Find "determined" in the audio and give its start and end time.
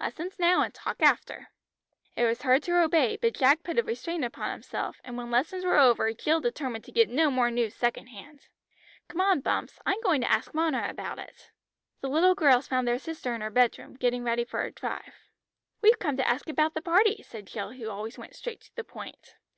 6.40-6.84